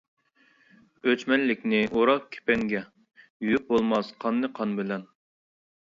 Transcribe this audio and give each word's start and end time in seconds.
ئۆچمەنلىكنى 1.11 1.81
ئورا 1.97 2.15
كېپەنگە، 2.37 2.83
يۇيۇپ 3.49 3.69
بولماس 3.75 4.13
قاننى 4.25 4.55
قان 4.61 4.77
بىلەن. 4.81 5.09